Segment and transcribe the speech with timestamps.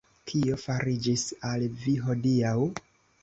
[0.29, 2.57] Kio fariĝis al vi hodiaŭ?